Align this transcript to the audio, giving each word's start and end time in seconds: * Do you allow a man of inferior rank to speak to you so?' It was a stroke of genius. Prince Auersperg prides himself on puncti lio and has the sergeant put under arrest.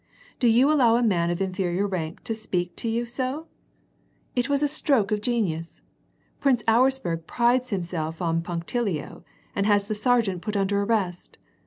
* 0.21 0.39
Do 0.39 0.47
you 0.47 0.71
allow 0.71 0.95
a 0.95 1.03
man 1.03 1.29
of 1.29 1.39
inferior 1.43 1.85
rank 1.85 2.23
to 2.23 2.33
speak 2.33 2.75
to 2.77 2.89
you 2.89 3.05
so?' 3.05 3.45
It 4.35 4.49
was 4.49 4.63
a 4.63 4.67
stroke 4.67 5.11
of 5.11 5.21
genius. 5.21 5.83
Prince 6.39 6.63
Auersperg 6.67 7.27
prides 7.27 7.69
himself 7.69 8.19
on 8.19 8.41
puncti 8.41 8.83
lio 8.83 9.23
and 9.55 9.67
has 9.67 9.85
the 9.85 9.93
sergeant 9.93 10.41
put 10.41 10.57
under 10.57 10.81
arrest. 10.81 11.37